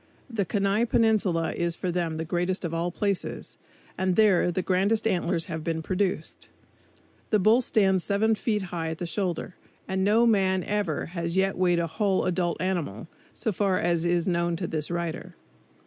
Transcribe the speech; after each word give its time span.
The 0.31 0.45
Kenai 0.45 0.85
Peninsula 0.85 1.53
is 1.53 1.75
for 1.75 1.91
them 1.91 2.17
the 2.17 2.25
greatest 2.25 2.65
of 2.65 2.73
all 2.73 2.89
places, 2.89 3.59
and 3.99 4.15
there 4.15 4.49
the 4.49 4.63
grandest 4.63 5.05
antlers 5.05 5.45
have 5.45 5.63
been 5.63 5.83
produced. 5.83 6.49
The 7.29 7.37
bull 7.37 7.61
stands 7.61 8.03
seven 8.03 8.33
feet 8.33 8.63
high 8.73 8.89
at 8.89 8.97
the 8.97 9.05
shoulders, 9.05 9.53
and 9.87 10.03
no 10.03 10.25
man 10.25 10.63
ever 10.63 11.11
yet 11.13 11.49
has 11.53 11.55
weighed 11.55 11.77
a 11.79 11.85
whole 11.85 12.25
adult 12.25 12.59
animal, 12.59 13.09
so 13.35 13.51
far 13.51 13.77
as 13.77 14.03
is 14.03 14.25
known 14.25 14.55
to 14.55 14.65
this 14.65 14.89
writer. 14.89 15.35